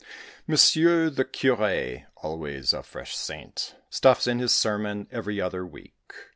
Monsieur 0.47 1.11
the 1.11 1.23
Curé 1.23 2.05
always 2.15 2.73
a 2.73 2.81
fresh 2.81 3.15
saint 3.15 3.75
Stuffs 3.91 4.25
in 4.25 4.39
his 4.39 4.51
sermon 4.51 5.07
every 5.11 5.39
other 5.39 5.63
week." 5.63 6.01